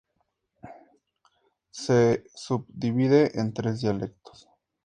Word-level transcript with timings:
Se 1.69 2.23
subdivide 2.33 3.39
en 3.39 3.53
tres 3.53 3.81
dialectos. 3.81 4.49